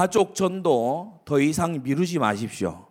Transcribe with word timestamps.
가족 0.00 0.34
전도 0.34 1.20
더 1.26 1.38
이상 1.38 1.82
미루지 1.82 2.18
마십시오. 2.18 2.86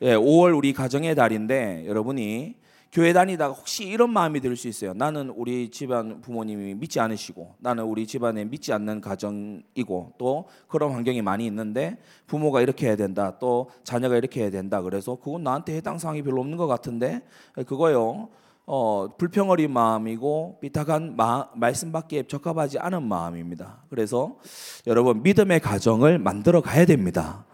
예, 0.00 0.14
5월 0.14 0.56
우리 0.56 0.72
가정의 0.72 1.16
달인데 1.16 1.86
여러분이 1.88 2.54
교회 2.92 3.12
다니다가 3.12 3.52
혹시 3.52 3.82
이런 3.82 4.12
마음이 4.12 4.38
들 4.38 4.54
수 4.54 4.68
있어요. 4.68 4.94
나는 4.94 5.30
우리 5.30 5.72
집안 5.72 6.20
부모님이 6.20 6.76
믿지 6.76 7.00
않으시고 7.00 7.56
나는 7.58 7.82
우리 7.82 8.06
집안에 8.06 8.44
믿지 8.44 8.72
않는 8.72 9.00
가정이고 9.00 10.12
또 10.16 10.44
그런 10.68 10.92
환경이 10.92 11.20
많이 11.20 11.46
있는데 11.46 11.98
부모가 12.28 12.60
이렇게 12.60 12.86
해야 12.86 12.94
된다. 12.94 13.36
또 13.40 13.68
자녀가 13.82 14.16
이렇게 14.16 14.42
해야 14.42 14.50
된다. 14.50 14.82
그래서 14.82 15.16
그건 15.16 15.42
나한테 15.42 15.74
해당 15.74 15.98
사항이 15.98 16.22
별로 16.22 16.42
없는 16.42 16.56
것 16.56 16.68
같은데 16.68 17.22
그거요. 17.66 18.28
어, 18.66 19.08
불평어린 19.18 19.70
마음이고 19.70 20.58
삐딱한 20.60 21.16
마, 21.16 21.48
말씀밖에 21.54 22.22
적합하지 22.26 22.78
않은 22.78 23.02
마음입니다. 23.02 23.84
그래서 23.90 24.38
여러분 24.86 25.22
믿음의 25.22 25.60
가정을 25.60 26.18
만들어 26.18 26.62
가야 26.62 26.86
됩니다. 26.86 27.44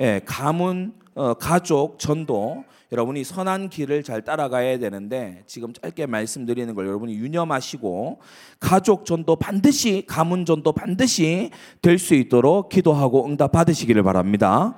예, 0.00 0.20
가문, 0.24 0.94
어, 1.14 1.34
가족, 1.34 1.98
전도 1.98 2.64
여러분이 2.90 3.22
선한 3.22 3.68
길을 3.68 4.02
잘 4.02 4.22
따라가야 4.22 4.78
되는데 4.78 5.44
지금 5.46 5.72
짧게 5.72 6.06
말씀드리는 6.06 6.74
걸 6.74 6.88
여러분이 6.88 7.14
유념하시고 7.14 8.20
가족 8.58 9.04
전도 9.04 9.36
반드시 9.36 10.04
가문 10.08 10.44
전도 10.44 10.72
반드시 10.72 11.50
될 11.82 11.98
수 11.98 12.14
있도록 12.14 12.70
기도하고 12.70 13.26
응답 13.26 13.52
받으시기를 13.52 14.02
바랍니다. 14.02 14.76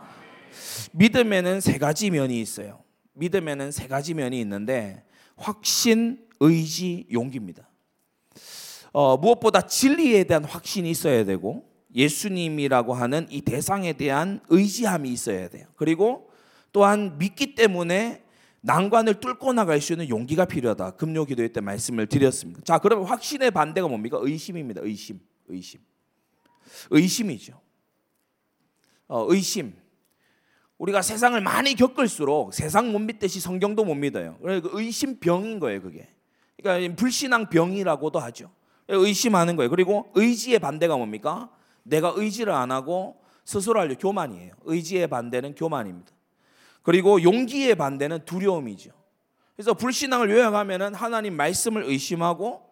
믿음에는 0.92 1.60
세 1.60 1.78
가지 1.78 2.10
면이 2.10 2.38
있어요. 2.38 2.80
믿음에는 3.14 3.70
세 3.72 3.86
가지 3.86 4.12
면이 4.12 4.38
있는데 4.40 5.04
확신, 5.36 6.26
의지, 6.40 7.06
용기입니다. 7.12 7.68
어, 8.92 9.16
무엇보다 9.16 9.62
진리에 9.62 10.24
대한 10.24 10.44
확신이 10.44 10.90
있어야 10.90 11.24
되고 11.24 11.68
예수님이라고 11.94 12.94
하는 12.94 13.26
이 13.30 13.40
대상에 13.40 13.92
대한 13.94 14.40
의지함이 14.48 15.10
있어야 15.10 15.48
돼요. 15.48 15.66
그리고 15.76 16.30
또한 16.72 17.18
믿기 17.18 17.54
때문에 17.54 18.22
난관을 18.62 19.20
뚫고 19.20 19.52
나갈 19.52 19.80
수 19.80 19.92
있는 19.92 20.08
용기가 20.08 20.44
필요하다. 20.44 20.92
금요 20.92 21.24
기도회 21.24 21.48
때 21.48 21.60
말씀을 21.60 22.06
드렸습니다. 22.06 22.60
자, 22.62 22.78
그러면 22.78 23.06
확신의 23.06 23.50
반대가 23.50 23.88
뭡니까? 23.88 24.18
의심입니다. 24.20 24.82
의심. 24.82 25.20
의심. 25.48 25.80
의심이죠. 26.90 27.60
어, 29.08 29.26
의심. 29.28 29.74
우리가 30.78 31.02
세상을 31.02 31.40
많이 31.40 31.74
겪을수록 31.74 32.54
세상 32.54 32.92
못 32.92 32.98
믿듯이 32.98 33.40
성경도 33.40 33.84
못 33.84 33.94
믿어요. 33.94 34.36
그러니까 34.40 34.70
의심 34.72 35.18
병인 35.20 35.60
거예요, 35.60 35.80
그게. 35.80 36.08
그러니까 36.56 36.96
불신앙 36.96 37.50
병이라고도 37.50 38.18
하죠. 38.18 38.50
의심하는 38.88 39.56
거예요. 39.56 39.70
그리고 39.70 40.10
의지의 40.14 40.58
반대가 40.58 40.96
뭡니까? 40.96 41.50
내가 41.82 42.12
의지를 42.16 42.52
안 42.52 42.70
하고 42.70 43.20
스스로 43.44 43.80
하려 43.80 43.96
교만이에요. 43.96 44.52
의지의 44.64 45.08
반대는 45.08 45.54
교만입니다. 45.54 46.12
그리고 46.82 47.22
용기의 47.22 47.74
반대는 47.76 48.24
두려움이죠. 48.24 48.90
그래서 49.56 49.74
불신앙을 49.74 50.30
요약하면은 50.30 50.94
하나님 50.94 51.36
말씀을 51.36 51.84
의심하고 51.84 52.68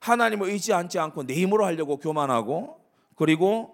하나님을 0.00 0.48
의지하지 0.50 0.98
않고 0.98 1.26
내 1.26 1.34
힘으로 1.34 1.64
하려고 1.64 1.98
교만하고 1.98 2.80
그리고 3.14 3.73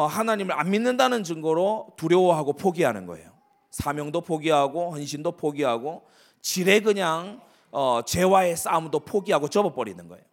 하나님을 0.00 0.58
안 0.58 0.70
믿는다는 0.70 1.24
증거로 1.24 1.88
두려워하고 1.96 2.54
포기하는 2.54 3.06
거예요. 3.06 3.30
사명도 3.70 4.20
포기하고 4.22 4.92
헌신도 4.92 5.32
포기하고 5.32 6.02
지레 6.40 6.80
그냥 6.80 7.40
어, 7.70 8.02
죄와의 8.04 8.56
싸움도 8.56 9.00
포기하고 9.00 9.48
접어버리는 9.48 10.08
거예요. 10.08 10.24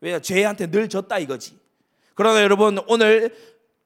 왜냐 0.00 0.20
죄한테 0.20 0.70
늘 0.70 0.88
졌다 0.88 1.18
이거지. 1.18 1.58
그러나 2.14 2.42
여러분 2.42 2.78
오늘 2.88 3.34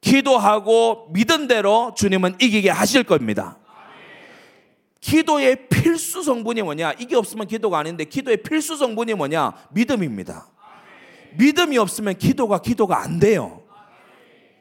기도하고 0.01 1.09
믿은 1.13 1.47
대로 1.47 1.95
주님은 1.97 2.37
이기게 2.41 2.71
하실 2.71 3.05
겁니다. 3.05 3.59
기도의 5.01 5.69
필수 5.69 6.23
성분이 6.23 6.63
뭐냐? 6.63 6.93
이게 6.99 7.17
없으면 7.17 7.47
기도가 7.47 7.79
아닌데 7.79 8.05
기도의 8.05 8.43
필수 8.43 8.77
성분이 8.77 9.15
뭐냐? 9.15 9.53
믿음입니다. 9.71 10.49
믿음이 11.39 11.79
없으면 11.79 12.19
기도가 12.19 12.61
기도가 12.61 13.01
안 13.01 13.19
돼요. 13.19 13.60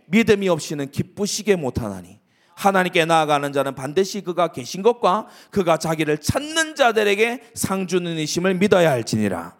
믿음이 0.10 0.50
없이는 0.50 0.92
기쁘시게 0.92 1.56
못하나니 1.56 2.20
하나님께 2.56 3.06
나아가는 3.06 3.54
자는 3.54 3.74
반드시 3.74 4.22
그가 4.22 4.52
계신 4.52 4.82
것과 4.82 5.28
그가 5.50 5.78
자기를 5.78 6.18
찾는 6.18 6.76
자들에게 6.76 7.52
상 7.54 7.88
주는 7.88 8.18
이심을 8.18 8.56
믿어야 8.56 8.92
할지니라. 8.92 9.56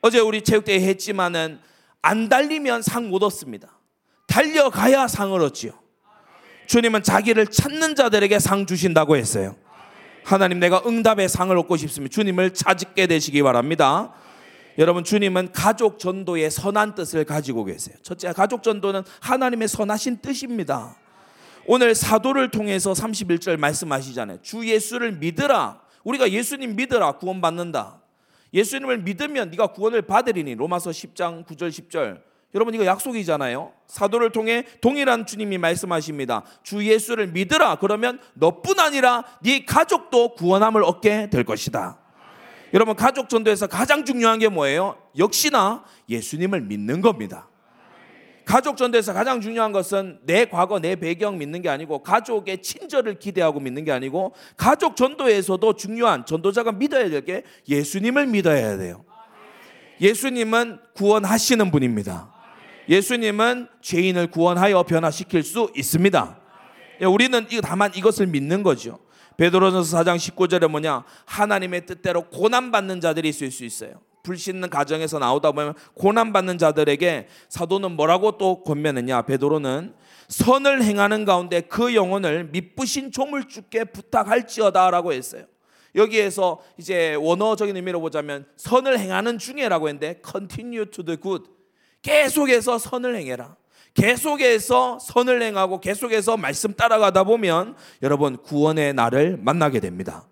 어제 0.00 0.18
우리 0.18 0.42
체육대회 0.42 0.80
했지만은 0.80 1.60
안 2.00 2.28
달리면 2.28 2.82
상 2.82 3.08
못 3.10 3.22
얻습니다. 3.22 3.78
달려가야 4.26 5.06
상을 5.06 5.38
얻지요. 5.40 5.72
주님은 6.66 7.02
자기를 7.02 7.48
찾는 7.48 7.94
자들에게 7.94 8.38
상 8.38 8.64
주신다고 8.64 9.16
했어요. 9.16 9.54
하나님 10.24 10.60
내가 10.60 10.82
응답의 10.86 11.28
상을 11.28 11.56
얻고 11.58 11.76
싶으면 11.76 12.08
주님을 12.08 12.54
찾게 12.54 13.06
되시기 13.06 13.42
바랍니다. 13.42 14.14
여러분 14.78 15.04
주님은 15.04 15.52
가족 15.52 15.98
전도의 15.98 16.50
선한 16.50 16.94
뜻을 16.94 17.24
가지고 17.24 17.64
계세요. 17.64 17.96
첫째 18.02 18.32
가족 18.32 18.62
전도는 18.62 19.02
하나님의 19.20 19.68
선하신 19.68 20.18
뜻입니다. 20.18 20.96
오늘 21.66 21.94
사도를 21.94 22.50
통해서 22.50 22.92
31절 22.92 23.58
말씀하시잖아요. 23.58 24.38
주 24.42 24.66
예수를 24.66 25.12
믿으라. 25.12 25.80
우리가 26.04 26.30
예수님 26.30 26.74
믿으라 26.76 27.12
구원받는다. 27.12 28.00
예수님을 28.54 28.98
믿으면 28.98 29.50
네가 29.50 29.68
구원을 29.68 30.02
받으리니 30.02 30.54
로마서 30.56 30.90
10장 30.90 31.46
9절 31.46 31.68
10절 31.68 32.20
여러분 32.54 32.74
이거 32.74 32.84
약속이잖아요. 32.84 33.72
사도를 33.86 34.30
통해 34.30 34.64
동일한 34.80 35.24
주님이 35.24 35.56
말씀하십니다. 35.58 36.42
주 36.62 36.84
예수를 36.86 37.28
믿으라. 37.28 37.76
그러면 37.76 38.18
너뿐 38.34 38.78
아니라 38.78 39.24
네 39.42 39.64
가족도 39.64 40.34
구원함을 40.34 40.82
얻게 40.84 41.30
될 41.30 41.44
것이다. 41.44 42.01
여러분 42.74 42.96
가족 42.96 43.28
전도에서 43.28 43.66
가장 43.66 44.04
중요한 44.04 44.38
게 44.38 44.48
뭐예요? 44.48 44.96
역시나 45.18 45.84
예수님을 46.08 46.62
믿는 46.62 47.00
겁니다. 47.00 47.48
가족 48.44 48.76
전도에서 48.76 49.12
가장 49.12 49.40
중요한 49.40 49.70
것은 49.72 50.18
내 50.24 50.46
과거, 50.46 50.80
내 50.80 50.96
배경 50.96 51.38
믿는 51.38 51.62
게 51.62 51.68
아니고 51.68 52.02
가족의 52.02 52.60
친절을 52.62 53.18
기대하고 53.18 53.60
믿는 53.60 53.84
게 53.84 53.92
아니고 53.92 54.34
가족 54.56 54.96
전도에서도 54.96 55.74
중요한 55.76 56.26
전도자가 56.26 56.72
믿어야 56.72 57.08
될 57.08 57.24
게 57.24 57.44
예수님을 57.68 58.26
믿어야 58.26 58.76
돼요. 58.78 59.04
예수님은 60.00 60.80
구원하시는 60.94 61.70
분입니다. 61.70 62.32
예수님은 62.88 63.68
죄인을 63.80 64.26
구원하여 64.28 64.82
변화시킬 64.82 65.44
수 65.44 65.70
있습니다. 65.76 66.40
예, 67.00 67.04
우리는 67.04 67.46
다만 67.62 67.92
이것을 67.94 68.26
믿는 68.26 68.62
거죠. 68.64 68.98
베드로전서 69.36 69.98
4장 69.98 70.16
19절에 70.16 70.68
뭐냐? 70.68 71.04
하나님의 71.26 71.86
뜻대로 71.86 72.22
고난 72.22 72.70
받는 72.70 73.00
자들이 73.00 73.28
있을 73.28 73.50
수 73.50 73.64
있어요. 73.64 74.00
불신는 74.22 74.70
가정에서 74.70 75.18
나오다 75.18 75.52
보면 75.52 75.74
고난 75.94 76.32
받는 76.32 76.58
자들에게 76.58 77.28
사도는 77.48 77.92
뭐라고 77.92 78.38
또 78.38 78.62
권면했냐? 78.62 79.22
베드로는 79.22 79.94
선을 80.28 80.82
행하는 80.82 81.24
가운데 81.24 81.60
그 81.60 81.94
영혼을 81.94 82.44
미쁘신 82.44 83.10
조물주께 83.10 83.84
부탁할지어다라고 83.84 85.12
했어요. 85.12 85.44
여기에서 85.94 86.60
이제 86.78 87.14
원어적인 87.14 87.76
의미로 87.76 88.00
보자면 88.00 88.46
선을 88.56 88.98
행하는 88.98 89.38
중에라고 89.38 89.88
했는데 89.88 90.22
continue 90.24 90.86
to 90.86 91.04
the 91.04 91.20
good 91.20 91.44
계속해서 92.00 92.78
선을 92.78 93.14
행해라. 93.16 93.56
계속해서 93.94 94.98
선을 94.98 95.42
행하고 95.42 95.80
계속해서 95.80 96.36
말씀 96.36 96.72
따라가다 96.72 97.24
보면 97.24 97.76
여러분 98.02 98.36
구원의 98.36 98.94
날을 98.94 99.38
만나게 99.40 99.80
됩니다. 99.80 100.26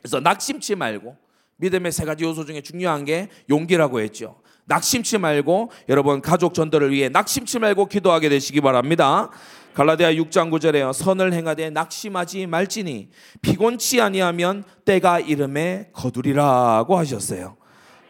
그래서 0.00 0.20
낙심치 0.20 0.74
말고 0.74 1.16
믿음의 1.56 1.92
세 1.92 2.04
가지 2.04 2.24
요소 2.24 2.44
중에 2.44 2.60
중요한 2.60 3.04
게 3.04 3.28
용기라고 3.48 4.00
했죠. 4.00 4.40
낙심치 4.66 5.18
말고 5.18 5.70
여러분 5.88 6.20
가족 6.20 6.54
전도를 6.54 6.90
위해 6.90 7.08
낙심치 7.08 7.58
말고 7.58 7.86
기도하게 7.86 8.28
되시기 8.28 8.60
바랍니다. 8.60 9.30
갈라디아 9.74 10.12
6장 10.12 10.50
9절에요. 10.50 10.92
선을 10.92 11.32
행하되 11.32 11.70
낙심하지 11.70 12.46
말지니 12.46 13.10
피곤치 13.42 14.00
아니하면 14.00 14.64
때가 14.84 15.20
이름에 15.20 15.90
거두리라고 15.92 16.96
하셨어요. 16.96 17.56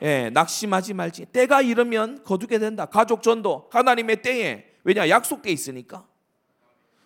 예, 0.03 0.31
낙심하지 0.31 0.95
말지. 0.95 1.27
때가 1.27 1.63
이르면 1.63 2.25
거두게 2.25 2.59
된다. 2.59 2.87
가족 2.87 3.23
전도 3.23 3.69
하나님의 3.73 4.23
때에 4.23 4.65
왜냐 4.85 5.09
약속돼 5.09 5.51
있으니까. 5.51 6.07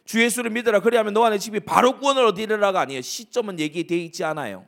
주 0.04 0.20
예수를 0.22 0.50
믿으라 0.50 0.80
그리하면 0.80 1.12
너와 1.12 1.30
내 1.30 1.38
집이 1.38 1.60
바로 1.60 1.98
구원을 1.98 2.24
얻으리라가 2.24 2.80
아니에요. 2.80 3.00
시점은 3.00 3.60
얘기되어 3.60 3.96
있지 3.98 4.24
않아요. 4.24 4.66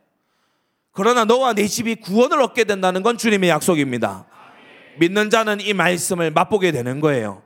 그러나 0.93 1.25
너와 1.25 1.55
내 1.55 1.67
집이 1.67 1.97
구원을 1.97 2.41
얻게 2.41 2.65
된다는 2.65 3.03
건 3.03 3.17
주님의 3.19 3.51
약속입니다. 3.51 4.27
믿는 4.99 5.31
자는 5.31 5.61
이 5.61 5.73
말씀을 5.73 6.31
맛보게 6.31 6.71
되는 6.71 7.01
거예요. 7.01 7.43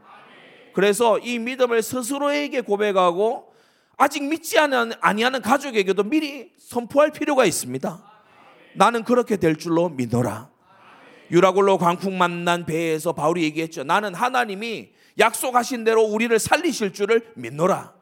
그래서 0.74 1.18
이 1.20 1.38
믿음을 1.38 1.82
스스로에게 1.82 2.60
고백하고 2.60 3.54
아직 3.96 4.24
믿지 4.24 4.58
아니하는 4.58 5.40
가족에게도 5.40 6.02
미리 6.02 6.52
선포할 6.58 7.12
필요가 7.12 7.46
있습니다. 7.46 8.02
나는 8.74 9.04
그렇게 9.04 9.38
될 9.38 9.56
줄로 9.56 9.88
믿노라. 9.88 10.50
유라굴로 11.30 11.78
광풍 11.78 12.16
만난 12.16 12.66
배에서 12.66 13.12
바울이 13.12 13.42
얘기했죠. 13.44 13.84
나는 13.84 14.14
하나님이 14.14 14.90
약속하신 15.18 15.84
대로 15.84 16.02
우리를 16.02 16.38
살리실 16.38 16.92
줄을 16.92 17.32
믿노라. 17.34 17.94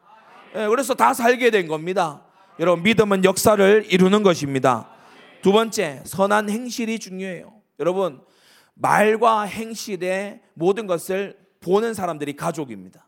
예, 0.55 0.67
그래서 0.67 0.93
다 0.93 1.13
살게 1.13 1.49
된 1.49 1.67
겁니다. 1.67 2.23
여러분 2.59 2.83
믿음은 2.83 3.23
역사를 3.25 3.85
이루는 3.89 4.23
것입니다. 4.23 4.89
두 5.41 5.51
번째 5.51 6.01
선한 6.05 6.49
행실이 6.49 6.99
중요해요. 6.99 7.53
여러분 7.79 8.21
말과 8.73 9.43
행실의 9.43 10.41
모든 10.53 10.87
것을 10.87 11.37
보는 11.61 11.93
사람들이 11.93 12.35
가족입니다. 12.35 13.05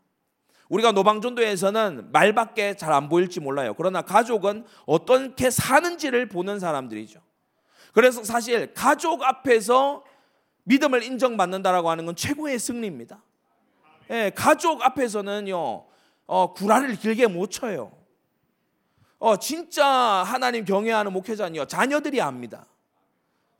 우리가 0.69 0.91
노방전도에서는 0.91 2.11
말밖에 2.11 2.75
잘 2.75 2.91
안 2.91 3.07
보일지 3.07 3.39
몰라요. 3.39 3.73
그러나 3.77 4.01
가족은 4.01 4.65
어떻게 4.85 5.49
사는지를 5.49 6.27
보는 6.27 6.59
사람들이죠. 6.59 7.21
그래서 7.97 8.23
사실 8.23 8.75
가족 8.75 9.23
앞에서 9.23 10.03
믿음을 10.65 11.01
인정받는다라고 11.01 11.89
하는 11.89 12.05
건 12.05 12.15
최고의 12.15 12.59
승리입니다. 12.59 13.23
예, 14.11 14.31
가족 14.35 14.83
앞에서는요, 14.83 15.83
어, 16.27 16.53
구라를 16.53 16.95
길게 16.95 17.25
못 17.25 17.49
쳐요. 17.49 17.91
어, 19.17 19.37
진짜 19.37 19.83
하나님 19.83 20.63
경외하는 20.63 21.11
목회자는요, 21.11 21.65
자녀들이 21.65 22.21
압니다. 22.21 22.67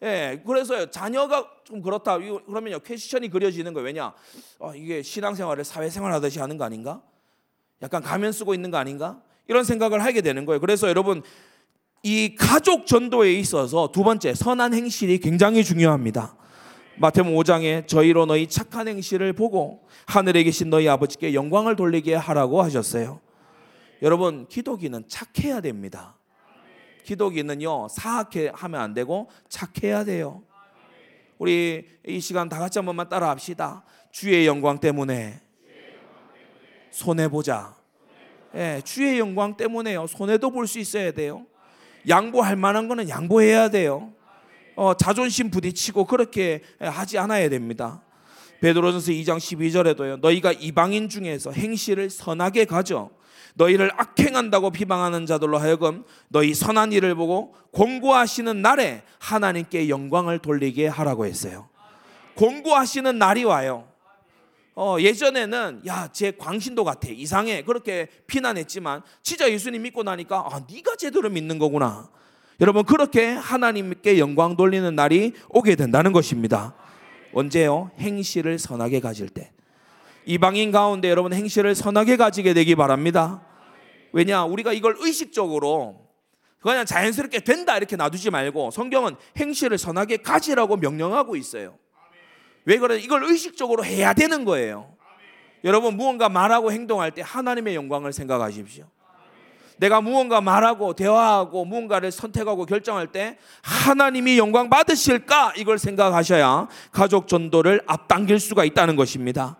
예, 0.04 0.40
그래서 0.46 0.92
자녀가 0.92 1.50
좀 1.64 1.82
그렇다. 1.82 2.20
그러면요, 2.20 2.78
퀘스천이 2.82 3.30
그려지는 3.30 3.74
거예요. 3.74 3.88
왜냐? 3.88 4.14
어, 4.60 4.76
이게 4.76 5.02
신앙생활을 5.02 5.64
사회생활 5.64 6.14
하듯이 6.14 6.38
하는 6.38 6.60
거 6.60 6.64
아닌가? 6.64 7.02
약간 7.82 8.04
가면 8.04 8.34
쓰고 8.34 8.54
있는 8.54 8.70
거 8.70 8.78
아닌가? 8.78 9.20
이런 9.48 9.64
생각을 9.64 10.04
하게 10.04 10.22
되는 10.22 10.46
거예요. 10.46 10.60
그래서 10.60 10.88
여러분, 10.90 11.24
이 12.10 12.36
가족 12.38 12.88
전도에 12.88 13.34
있어서 13.34 13.90
두 13.92 14.02
번째, 14.02 14.34
선한 14.34 14.74
행실이 14.74 15.20
굉장히 15.20 15.62
중요합니다. 15.62 16.38
마태복음 17.00 17.36
5장에 17.38 17.86
저희로 17.86 18.26
너희 18.26 18.48
착한 18.48 18.88
행실을 18.88 19.34
보고 19.34 19.86
하늘에 20.06 20.44
계신 20.44 20.70
너희 20.70 20.88
아버지께 20.88 21.34
영광을 21.34 21.76
돌리게 21.76 22.16
하라고 22.16 22.64
하셨어요. 22.64 23.20
여러분, 24.02 24.48
기도기는 24.48 25.04
착해야 25.10 25.60
됩니다. 25.60 26.16
기도기는요, 27.04 27.90
사악해 27.90 28.52
하면 28.54 28.80
안 28.80 28.94
되고 28.94 29.30
착해야 29.50 30.06
돼요. 30.06 30.44
우리 31.38 31.88
이 32.08 32.22
시간 32.22 32.48
다 32.48 32.58
같이 32.58 32.80
한 32.80 32.86
번만 32.86 33.10
따라 33.10 33.30
합시다. 33.32 33.84
주의 34.14 34.48
영광 34.48 34.80
때문에 34.80 35.42
손해 36.90 37.28
보자. 37.28 37.76
예, 38.56 38.82
주의 38.86 39.20
영광 39.20 39.58
때문에요. 39.58 40.08
손해도 40.08 40.52
볼 40.52 40.68
수 40.68 40.80
있어야 40.80 41.12
돼요. 41.12 41.46
양보할 42.08 42.56
만한 42.56 42.88
거는 42.88 43.10
양보해야 43.10 43.70
돼요. 43.70 44.14
어, 44.76 44.94
자존심 44.94 45.50
부딪히고 45.50 46.06
그렇게 46.06 46.62
하지 46.80 47.18
않아야 47.18 47.50
됩니다. 47.50 48.02
베드로전서 48.62 49.12
2장 49.12 49.38
12절에도요. 49.38 50.20
너희가 50.20 50.52
이방인 50.52 51.10
중에서 51.10 51.52
행실을 51.52 52.10
선하게 52.10 52.66
가져 52.66 53.10
너희를 53.56 53.92
악행한다고 53.98 54.72
비방하는 54.72 55.26
자들로 55.26 55.58
하여금 55.58 56.04
너희 56.28 56.54
선한 56.54 56.92
일을 56.94 57.16
보고 57.16 57.56
공고하시는 57.72 58.62
날에 58.62 59.04
하나님께 59.20 59.90
영광을 59.90 60.40
돌리게 60.40 60.88
하라고 60.88 61.26
했어요. 61.26 61.68
공고하시는 62.36 63.18
날이 63.18 63.44
와요. 63.44 63.88
어, 64.80 64.98
예전에는 65.00 65.82
야, 65.88 66.08
제 66.14 66.30
광신도 66.30 66.84
같아. 66.84 67.08
이상해. 67.10 67.64
그렇게 67.64 68.08
비난했지만 68.28 69.02
진짜 69.24 69.50
예수님 69.50 69.82
믿고 69.82 70.04
나니까 70.04 70.50
아, 70.52 70.62
네가 70.72 70.98
제대로 70.98 71.32
믿는 71.32 71.58
거구나. 71.58 72.12
여러분 72.62 72.86
그렇게 72.86 73.26
하나님께 73.26 74.20
영광 74.20 74.56
돌리는 74.56 74.94
날이 74.94 75.34
오게 75.50 75.76
된다는 75.76 76.12
것입니다. 76.12 76.76
언제요? 77.34 77.90
행실을 77.98 78.60
선하게 78.60 79.00
가질 79.00 79.30
때. 79.30 79.52
이방인 80.28 80.72
가운데 80.72 81.10
여러분 81.10 81.34
행실을 81.34 81.74
선하게 81.74 82.16
가지게 82.18 82.54
되기 82.54 82.76
바랍니다. 82.76 83.44
왜냐? 84.14 84.44
우리가 84.44 84.74
이걸 84.74 84.96
의식적으로 85.00 86.08
그냥 86.62 86.86
자연스럽게 86.86 87.40
된다 87.40 87.78
이렇게 87.78 87.96
놔두지 87.96 88.30
말고 88.30 88.70
성경은 88.70 89.16
행실을 89.38 89.80
선하게 89.80 90.18
가지라고 90.18 90.78
명령하고 90.78 91.36
있어요. 91.36 91.80
왜 92.68 92.78
그래? 92.78 93.00
이걸 93.00 93.24
의식적으로 93.24 93.86
해야 93.86 94.14
되는 94.14 94.44
거예요. 94.44 94.94
여러분 95.64 95.96
무언가 95.96 96.28
말하고 96.28 96.74
행동할 96.74 97.12
때 97.12 97.24
하나님의 97.26 97.76
영광을 97.76 98.12
생각하십시오. 98.12 98.86
내가 99.78 100.02
무언가 100.02 100.42
말하고 100.42 100.94
대화하고 100.94 101.64
무언가를 101.64 102.12
선택하고 102.12 102.66
결정할 102.66 103.08
때 103.08 103.38
하나님이 103.62 104.38
영광 104.38 104.70
받으실까 104.70 105.54
이걸 105.56 105.78
생각하셔야 105.80 106.68
가족 106.92 107.30
전도를 107.30 107.84
앞당길 107.88 108.38
수가 108.38 108.66
있다는 108.66 108.98
것입니다. 108.98 109.56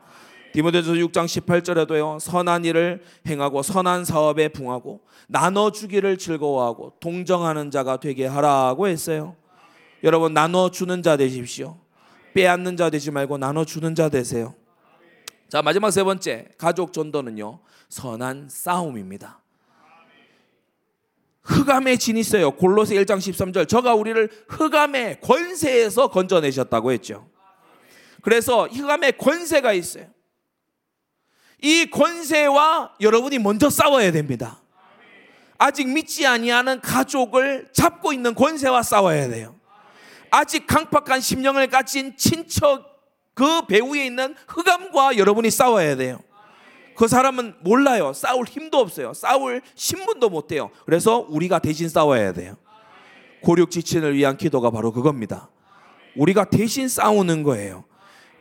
디모데서 0.52 0.92
6장 0.92 1.28
18절에도요. 1.28 2.20
선한 2.20 2.66
일을 2.66 3.04
행하고 3.26 3.62
선한 3.62 4.04
사업에 4.04 4.50
붕하고 4.50 5.00
나눠 5.28 5.72
주기를 5.72 6.18
즐거워하고 6.18 6.94
동정하는 7.00 7.72
자가 7.72 8.02
되게 8.02 8.26
하라고 8.26 8.88
했어요. 8.88 9.38
여러분 10.04 10.34
나눠 10.34 10.72
주는 10.72 11.02
자 11.02 11.16
되십시오. 11.16 11.78
빼앗는 12.34 12.78
자 12.78 12.90
되지 12.90 13.12
말고 13.12 13.38
나눠 13.38 13.66
주는 13.66 13.96
자 13.96 14.10
되세요. 14.10 14.56
자, 15.50 15.62
마지막 15.62 15.92
세 15.92 16.04
번째 16.04 16.50
가족 16.58 16.94
전도는요. 16.94 17.60
선한 17.90 18.50
싸움입니다. 18.50 19.42
흑암의 21.44 21.98
진이 21.98 22.20
있어요. 22.20 22.52
골로새 22.52 22.96
1장 22.96 23.18
13절. 23.18 23.68
저가 23.70 23.96
우리를 23.96 24.30
흑암의 24.50 25.22
권세에서 25.22 26.10
건져내셨다고 26.10 26.92
했죠. 26.92 27.30
그래서 28.22 28.68
흑암의 28.68 29.18
권세가 29.18 29.72
있어요. 29.72 30.08
이 31.62 31.90
권세와 31.90 32.96
여러분이 33.00 33.40
먼저 33.40 33.70
싸워야 33.70 34.12
됩니다. 34.12 34.62
아직 35.58 35.88
믿지 35.88 36.28
아니하는 36.28 36.82
가족을 36.82 37.70
잡고 37.74 38.14
있는 38.14 38.36
권세와 38.36 38.84
싸워야 38.84 39.30
돼요. 39.30 39.57
아직 40.32 40.68
강팍한 40.68 41.22
심령을 41.22 41.68
가진 41.68 42.16
친척 42.18 42.98
그 43.34 43.66
배후에 43.68 44.06
있는 44.06 44.36
흑암과 44.48 45.18
여러분이 45.18 45.52
싸워야 45.52 45.96
돼요. 45.96 46.20
그 46.96 47.08
사람은 47.08 47.56
몰라요. 47.62 48.12
싸울 48.14 48.46
힘도 48.48 48.80
없어요. 48.80 49.14
싸울 49.14 49.62
신분도 49.76 50.30
못 50.30 50.48
돼요. 50.48 50.72
그래서 50.86 51.26
우리가 51.30 51.60
대신 51.60 51.88
싸워야 51.88 52.34
돼요. 52.34 52.58
고륙 53.42 53.70
지친을 53.70 54.16
위한 54.16 54.36
기도가 54.36 54.72
바로 54.72 54.92
그겁니다. 54.92 55.50
우리가 56.16 56.46
대신 56.46 56.88
싸우는 56.88 57.44
거예요. 57.44 57.86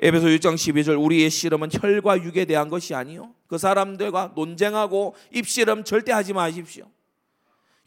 에베소 0.00 0.26
6장 0.26 0.55
12절 0.55 1.02
우리의 1.02 1.28
씨름은 1.28 1.69
혈과 1.73 2.23
육에 2.23 2.47
대한 2.47 2.69
것이 2.69 2.95
아니요. 2.95 3.35
그 3.47 3.59
사람들과 3.59 4.33
논쟁하고 4.35 5.14
입씨름 5.33 5.85
절대 5.85 6.12
하지 6.12 6.33
마십시오. 6.33 6.87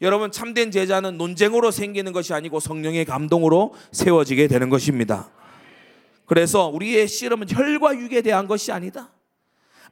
여러분 0.02 0.32
참된 0.32 0.70
제자는 0.70 1.18
논쟁으로 1.18 1.70
생기는 1.70 2.12
것이 2.12 2.32
아니고 2.32 2.58
성령의 2.60 3.04
감동으로 3.04 3.74
세워지게 3.92 4.48
되는 4.48 4.70
것입니다. 4.70 5.30
그래서 6.24 6.68
우리의 6.68 7.08
씨름은 7.08 7.48
혈과 7.50 7.96
육에 7.96 8.22
대한 8.22 8.46
것이 8.46 8.72
아니다. 8.72 9.10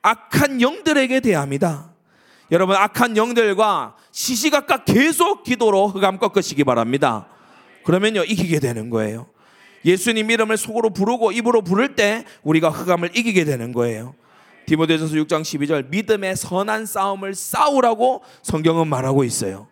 악한 0.03 0.63
영들에게 0.63 1.21
대합니다. 1.21 1.93
여러분 2.51 2.77
악한 2.77 3.17
영들과 3.17 3.97
시시각각 4.13 4.87
계속 4.87 5.43
기도로 5.43 5.89
흑암 5.89 6.19
꺾으시기 6.19 6.65
바랍니다. 6.65 7.29
그러면요 7.85 8.25
이기게 8.25 8.61
되는 8.61 8.89
거예요. 8.89 9.27
예수님 9.85 10.31
이름을 10.31 10.57
속으로 10.57 10.91
부르고 10.91 11.33
입으로 11.33 11.63
부를 11.63 11.95
때 11.95 12.25
우리가 12.43 12.71
흑암을 12.71 13.17
이기게 13.17 13.45
되는 13.45 13.73
거예요. 13.73 14.15
디모데전서 14.67 15.15
6장 15.17 15.43
12절 15.43 15.89
믿음의 15.89 16.37
선한 16.37 16.87
싸움을 16.87 17.35
싸우라고 17.35 18.23
성경은 18.43 18.89
말하고 18.89 19.25
있어요. 19.25 19.69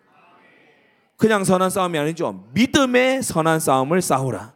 그냥 1.17 1.43
선한 1.43 1.69
싸움이 1.69 1.97
아니죠. 1.97 2.45
믿음의 2.53 3.23
선한 3.23 3.59
싸움을 3.59 4.01
싸우라. 4.01 4.53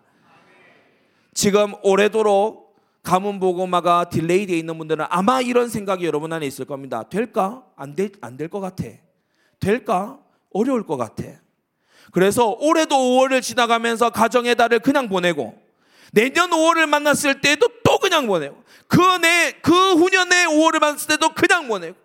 지금 1.33 1.73
오래도록 1.81 2.75
가문 3.03 3.39
보고마가 3.39 4.09
딜레이되어 4.09 4.55
있는 4.55 4.77
분들은 4.77 5.05
아마 5.09 5.41
이런 5.41 5.69
생각이 5.69 6.05
여러분 6.05 6.31
안에 6.31 6.45
있을 6.45 6.65
겁니다. 6.65 7.03
될까? 7.03 7.63
안 7.75 7.95
될 7.95 8.11
안 8.21 8.37
될 8.37 8.47
것 8.49 8.59
같아. 8.59 8.83
될까? 9.59 10.19
어려울 10.53 10.85
것 10.85 10.97
같아. 10.97 11.23
그래서 12.11 12.55
올해도 12.59 12.95
5월을 12.95 13.41
지나가면서 13.41 14.09
가정의 14.11 14.55
달을 14.55 14.79
그냥 14.79 15.07
보내고 15.09 15.59
내년 16.13 16.49
5월을 16.51 16.85
만났을 16.87 17.41
때도 17.41 17.67
또 17.83 17.97
그냥 17.97 18.27
보내고 18.27 18.61
그내그 18.87 19.93
후년의 19.95 20.45
5월을 20.47 20.79
만났을 20.79 21.07
때도 21.07 21.29
그냥 21.29 21.67
보내고 21.67 21.95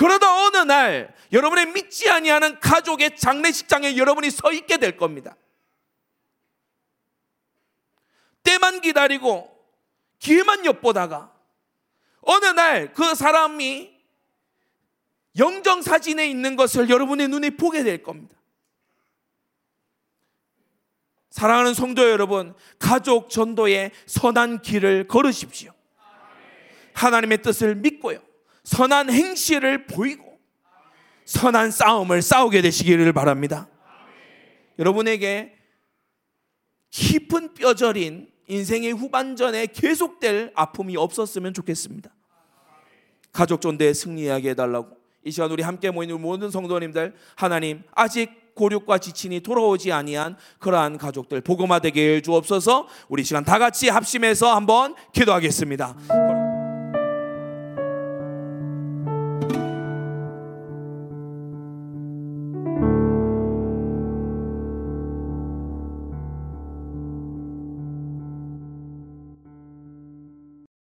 그러다 0.00 0.46
어느 0.46 0.56
날 0.56 1.14
여러분의 1.30 1.72
믿지 1.72 2.08
아니하는 2.08 2.58
가족의 2.58 3.18
장례식장에 3.18 3.98
여러분이 3.98 4.30
서 4.30 4.50
있게 4.50 4.78
될 4.78 4.96
겁니다. 4.96 5.36
때만 8.42 8.80
기다리고 8.80 9.54
기회만 10.18 10.64
엿보다가 10.64 11.30
어느 12.22 12.46
날 12.46 12.94
그 12.94 13.14
사람이 13.14 13.94
영정 15.36 15.82
사진에 15.82 16.26
있는 16.30 16.56
것을 16.56 16.88
여러분의 16.88 17.28
눈에 17.28 17.50
보게 17.50 17.82
될 17.82 18.02
겁니다. 18.02 18.34
사랑하는 21.28 21.74
성도 21.74 22.08
여러분, 22.08 22.54
가족 22.78 23.28
전도의 23.28 23.90
선한 24.06 24.62
길을 24.62 25.08
걸으십시오. 25.08 25.72
하나님의 26.94 27.42
뜻을 27.42 27.74
믿고요. 27.74 28.29
선한 28.64 29.10
행실을 29.10 29.86
보이고 29.86 30.38
선한 31.24 31.70
싸움을 31.70 32.22
싸우게 32.22 32.62
되시기를 32.62 33.12
바랍니다. 33.12 33.68
여러분에게 34.78 35.54
깊은 36.90 37.54
뼈저린 37.54 38.28
인생의 38.48 38.92
후반전에 38.92 39.66
계속될 39.66 40.52
아픔이 40.54 40.96
없었으면 40.96 41.54
좋겠습니다. 41.54 42.10
가족 43.32 43.60
전대에 43.60 43.92
승리하게 43.92 44.50
해달라고 44.50 44.96
이 45.24 45.30
시간 45.30 45.50
우리 45.50 45.62
함께 45.62 45.90
모이는 45.90 46.20
모든 46.20 46.50
성도님들 46.50 47.14
하나님 47.36 47.82
아직 47.92 48.54
고륙과 48.54 48.98
지친이 48.98 49.40
돌아오지 49.40 49.92
아니한 49.92 50.36
그러한 50.58 50.98
가족들 50.98 51.40
복음화 51.42 51.78
되게 51.78 52.16
해 52.16 52.20
주옵소서 52.20 52.88
우리 53.08 53.22
시간 53.22 53.44
다 53.44 53.58
같이 53.58 53.88
합심해서 53.88 54.54
한번 54.54 54.94
기도하겠습니다. 55.12 56.29